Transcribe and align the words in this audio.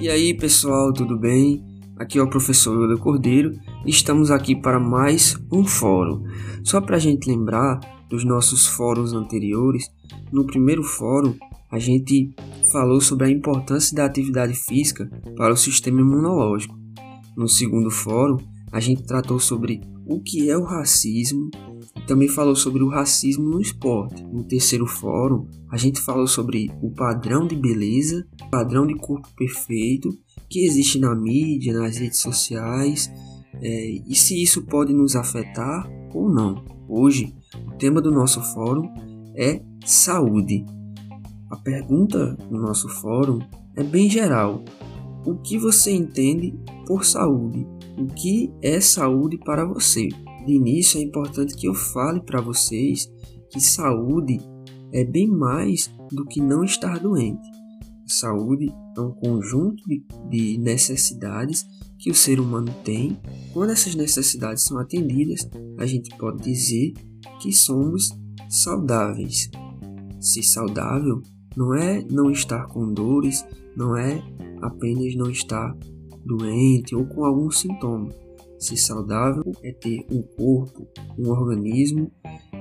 E 0.00 0.08
aí 0.08 0.32
pessoal, 0.32 0.92
tudo 0.92 1.18
bem? 1.18 1.60
Aqui 1.96 2.20
é 2.20 2.22
o 2.22 2.30
professor 2.30 2.78
Wilder 2.78 2.98
Cordeiro 2.98 3.58
e 3.84 3.90
estamos 3.90 4.30
aqui 4.30 4.54
para 4.54 4.78
mais 4.78 5.36
um 5.50 5.64
fórum. 5.64 6.22
Só 6.62 6.80
para 6.80 6.94
a 6.94 7.00
gente 7.00 7.28
lembrar 7.28 7.80
dos 8.08 8.24
nossos 8.24 8.64
fóruns 8.64 9.12
anteriores, 9.12 9.90
no 10.30 10.46
primeiro 10.46 10.84
fórum 10.84 11.34
a 11.68 11.80
gente 11.80 12.32
falou 12.70 13.00
sobre 13.00 13.26
a 13.26 13.30
importância 13.30 13.96
da 13.96 14.04
atividade 14.04 14.54
física 14.54 15.10
para 15.36 15.52
o 15.52 15.56
sistema 15.56 16.00
imunológico. 16.00 16.78
No 17.36 17.48
segundo 17.48 17.90
fórum, 17.90 18.38
a 18.70 18.78
gente 18.78 19.02
tratou 19.02 19.40
sobre 19.40 19.80
o 20.08 20.20
que 20.20 20.50
é 20.50 20.56
o 20.56 20.64
racismo 20.64 21.50
também 22.06 22.28
falou 22.28 22.56
sobre 22.56 22.82
o 22.82 22.88
racismo 22.88 23.44
no 23.44 23.60
esporte. 23.60 24.24
No 24.24 24.42
terceiro 24.42 24.86
fórum, 24.86 25.46
a 25.70 25.76
gente 25.76 26.00
falou 26.00 26.26
sobre 26.26 26.70
o 26.80 26.90
padrão 26.90 27.46
de 27.46 27.54
beleza, 27.54 28.26
padrão 28.50 28.86
de 28.86 28.94
corpo 28.94 29.28
perfeito 29.36 30.10
que 30.48 30.64
existe 30.64 30.98
na 30.98 31.14
mídia, 31.14 31.78
nas 31.78 31.98
redes 31.98 32.20
sociais 32.20 33.12
é, 33.60 33.90
e 34.06 34.14
se 34.14 34.40
isso 34.42 34.62
pode 34.62 34.92
nos 34.92 35.14
afetar 35.14 35.88
ou 36.14 36.28
não. 36.28 36.64
Hoje, 36.88 37.34
o 37.66 37.76
tema 37.76 38.00
do 38.00 38.10
nosso 38.10 38.40
fórum 38.54 38.88
é 39.36 39.60
saúde. 39.84 40.64
A 41.50 41.56
pergunta 41.56 42.34
do 42.50 42.58
nosso 42.58 42.88
fórum 42.88 43.40
é 43.76 43.82
bem 43.82 44.08
geral: 44.08 44.64
o 45.26 45.36
que 45.36 45.58
você 45.58 45.90
entende 45.90 46.54
por 46.86 47.04
saúde? 47.04 47.66
O 47.98 48.06
que 48.06 48.52
é 48.62 48.80
saúde 48.80 49.36
para 49.38 49.64
você? 49.64 50.08
De 50.46 50.52
início 50.52 51.00
é 51.00 51.02
importante 51.02 51.56
que 51.56 51.66
eu 51.66 51.74
fale 51.74 52.20
para 52.20 52.40
vocês 52.40 53.10
que 53.50 53.60
saúde 53.60 54.38
é 54.92 55.04
bem 55.04 55.26
mais 55.26 55.90
do 56.12 56.24
que 56.24 56.40
não 56.40 56.62
estar 56.62 57.00
doente. 57.00 57.48
Saúde 58.06 58.72
é 58.96 59.00
um 59.00 59.10
conjunto 59.10 59.82
de, 59.86 60.04
de 60.30 60.58
necessidades 60.58 61.66
que 61.98 62.10
o 62.10 62.14
ser 62.14 62.38
humano 62.38 62.72
tem. 62.84 63.18
Quando 63.52 63.70
essas 63.70 63.94
necessidades 63.94 64.62
são 64.62 64.78
atendidas, 64.78 65.48
a 65.78 65.84
gente 65.84 66.16
pode 66.16 66.42
dizer 66.42 66.92
que 67.40 67.52
somos 67.52 68.08
saudáveis. 68.48 69.50
Se 70.20 70.42
saudável 70.42 71.20
não 71.56 71.74
é 71.74 72.00
não 72.08 72.30
estar 72.30 72.66
com 72.68 72.92
dores, 72.92 73.44
não 73.76 73.96
é 73.96 74.22
apenas 74.62 75.16
não 75.16 75.28
estar 75.30 75.76
doente 76.28 76.94
ou 76.94 77.06
com 77.06 77.24
algum 77.24 77.50
sintoma. 77.50 78.10
Ser 78.58 78.76
saudável 78.76 79.44
é 79.62 79.72
ter 79.72 80.06
um 80.10 80.20
corpo, 80.22 80.86
um 81.18 81.30
organismo 81.30 82.12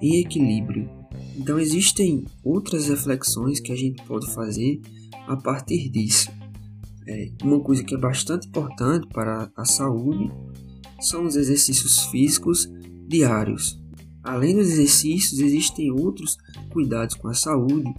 em 0.00 0.20
equilíbrio. 0.20 0.88
Então 1.36 1.58
existem 1.58 2.24
outras 2.44 2.88
reflexões 2.88 3.58
que 3.58 3.72
a 3.72 3.76
gente 3.76 4.02
pode 4.04 4.32
fazer 4.32 4.80
a 5.26 5.36
partir 5.36 5.88
disso. 5.88 6.30
É, 7.06 7.30
uma 7.42 7.58
coisa 7.60 7.82
que 7.82 7.94
é 7.94 7.98
bastante 7.98 8.46
importante 8.48 9.08
para 9.08 9.50
a 9.56 9.64
saúde 9.64 10.30
são 11.00 11.24
os 11.24 11.36
exercícios 11.36 12.04
físicos 12.06 12.70
diários. 13.06 13.80
Além 14.22 14.54
dos 14.54 14.68
exercícios, 14.68 15.40
existem 15.40 15.90
outros 15.90 16.36
cuidados 16.70 17.14
com 17.14 17.28
a 17.28 17.34
saúde 17.34 17.90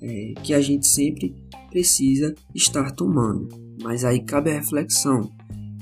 é, 0.00 0.34
que 0.42 0.54
a 0.54 0.60
gente 0.60 0.86
sempre 0.86 1.34
precisa 1.72 2.34
estar 2.54 2.92
tomando. 2.92 3.48
Mas 3.82 4.04
aí 4.04 4.22
cabe 4.22 4.50
a 4.50 4.54
reflexão: 4.54 5.32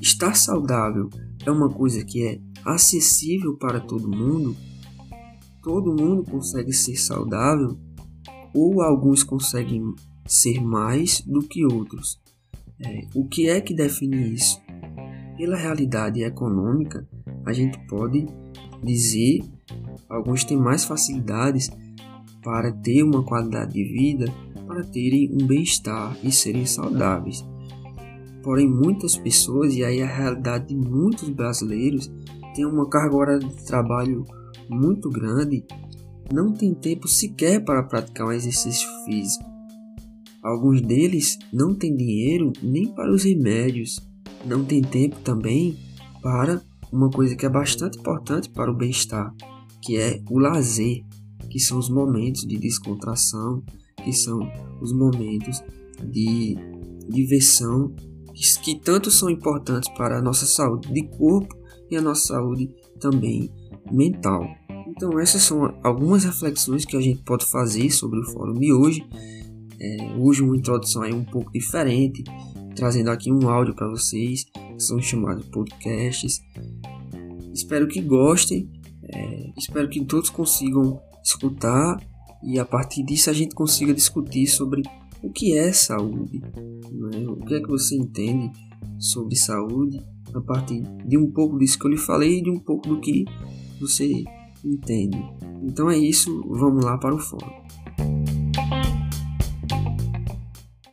estar 0.01 0.35
saudável 0.35 1.11
é 1.45 1.51
uma 1.51 1.69
coisa 1.69 2.05
que 2.05 2.25
é 2.25 2.41
acessível 2.65 3.57
para 3.57 3.81
todo 3.81 4.09
mundo? 4.09 4.57
Todo 5.63 5.95
mundo 5.95 6.25
consegue 6.25 6.73
ser 6.73 6.97
saudável? 6.97 7.77
Ou 8.55 8.83
alguns 8.83 9.23
conseguem 9.23 9.83
ser 10.27 10.61
mais 10.61 11.21
do 11.21 11.41
que 11.41 11.65
outros? 11.65 12.21
É, 12.83 13.07
o 13.15 13.27
que 13.27 13.49
é 13.49 13.61
que 13.61 13.75
define 13.75 14.33
isso? 14.33 14.61
Pela 15.37 15.57
realidade 15.57 16.23
econômica, 16.23 17.07
a 17.45 17.53
gente 17.53 17.79
pode 17.87 18.27
dizer 18.83 19.43
alguns 20.09 20.45
têm 20.45 20.57
mais 20.57 20.85
facilidades 20.85 21.71
para 22.43 22.73
ter 22.73 23.03
uma 23.03 23.23
qualidade 23.23 23.73
de 23.73 23.85
vida, 23.85 24.33
para 24.81 24.85
terem 24.85 25.31
um 25.33 25.47
bem-estar 25.47 26.17
e 26.23 26.33
serem 26.33 26.65
saudáveis. 26.65 27.45
Porém, 28.43 28.67
muitas 28.67 29.17
pessoas, 29.17 29.75
e 29.75 29.85
aí 29.85 30.03
a 30.03 30.07
realidade 30.07 30.69
de 30.69 30.75
muitos 30.75 31.29
brasileiros, 31.29 32.11
tem 32.55 32.65
uma 32.65 32.89
carga 32.89 33.17
horária 33.17 33.47
de 33.47 33.65
trabalho 33.67 34.25
muito 34.69 35.11
grande, 35.11 35.65
não 36.33 36.53
tem 36.53 36.73
tempo 36.73 37.07
sequer 37.07 37.63
para 37.63 37.83
praticar 37.83 38.29
um 38.29 38.33
exercício 38.33 38.89
físico. 39.05 39.45
Alguns 40.43 40.81
deles 40.81 41.39
não 41.53 41.75
têm 41.75 41.95
dinheiro 41.95 42.51
nem 42.63 42.89
para 42.89 43.13
os 43.13 43.25
remédios, 43.25 44.01
não 44.47 44.65
tem 44.65 44.81
tempo 44.81 45.17
também 45.21 45.77
para 46.23 46.63
uma 46.91 47.11
coisa 47.11 47.37
que 47.37 47.45
é 47.45 47.51
bastante 47.51 47.99
importante 47.99 48.49
para 48.49 48.71
o 48.71 48.77
bem-estar, 48.77 49.35
que 49.83 49.99
é 49.99 50.23
o 50.31 50.39
lazer, 50.39 51.05
que 51.51 51.61
são 51.61 51.79
os 51.79 51.91
momentos 51.91 52.47
de 52.47 52.57
descontração, 52.57 53.63
que 54.03 54.13
são 54.13 54.41
os 54.81 54.93
momentos 54.93 55.63
de 56.03 56.57
diversão 57.09 57.95
que 58.63 58.75
tanto 58.75 59.11
são 59.11 59.29
importantes 59.29 59.91
para 59.91 60.19
a 60.19 60.23
nossa 60.23 60.47
saúde 60.47 60.93
de 60.93 61.03
corpo 61.09 61.55
e 61.91 61.97
a 61.97 62.01
nossa 62.01 62.29
saúde 62.29 62.71
também 62.99 63.53
mental. 63.91 64.47
Então 64.89 65.19
essas 65.19 65.43
são 65.43 65.75
algumas 65.83 66.25
reflexões 66.25 66.85
que 66.85 66.97
a 66.97 67.01
gente 67.01 67.23
pode 67.23 67.45
fazer 67.47 67.91
sobre 67.91 68.21
o 68.21 68.25
fórum 68.25 68.55
de 68.55 68.73
hoje. 68.73 69.05
É, 69.79 70.15
hoje 70.19 70.43
uma 70.43 70.57
introdução 70.57 71.03
aí 71.03 71.13
um 71.13 71.25
pouco 71.25 71.51
diferente, 71.53 72.23
trazendo 72.75 73.11
aqui 73.11 73.33
um 73.33 73.49
áudio 73.49 73.75
para 73.75 73.89
vocês, 73.89 74.45
que 74.45 74.81
são 74.83 75.01
chamados 75.01 75.47
podcasts. 75.47 76.41
Espero 77.53 77.89
que 77.89 78.01
gostem, 78.01 78.71
é, 79.03 79.53
espero 79.57 79.89
que 79.89 80.05
todos 80.05 80.31
consigam 80.31 81.01
escutar 81.23 81.99
e 82.43 82.59
a 82.59 82.65
partir 82.65 83.03
disso 83.05 83.31
a 83.31 83.33
gente 83.33 83.55
consiga 83.55 83.93
discutir 83.93 84.47
sobre 84.47 84.83
o 85.23 85.31
que 85.31 85.57
é 85.57 85.73
saúde, 85.73 86.41
né? 86.41 87.27
o 87.29 87.37
que 87.37 87.55
é 87.55 87.61
que 87.61 87.69
você 87.69 87.97
entende 87.97 88.51
sobre 88.99 89.37
saúde 89.37 90.01
a 90.35 90.41
partir 90.41 90.83
de 91.07 91.19
um 91.19 91.31
pouco 91.31 91.59
disso 91.59 91.79
que 91.79 91.87
eu 91.87 91.91
lhe 91.91 91.97
falei 91.97 92.39
e 92.39 92.43
de 92.43 92.51
um 92.51 92.59
pouco 92.59 92.89
do 92.89 93.01
que 93.01 93.25
você 93.81 94.25
entende. 94.65 95.19
Então 95.63 95.91
é 95.91 95.99
isso, 95.99 96.43
vamos 96.49 96.85
lá 96.85 96.97
para 96.99 97.15
o 97.15 97.19
fórum. 97.19 97.51